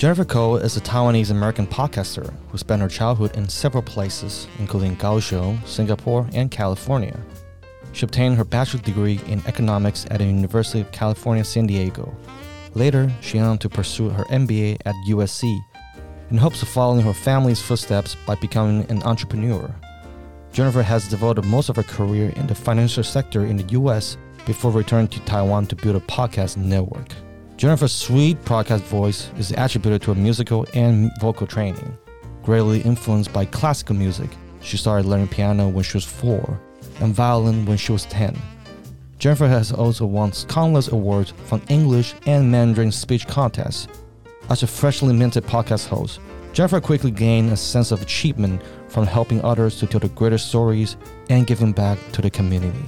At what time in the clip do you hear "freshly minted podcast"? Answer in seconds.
44.66-45.86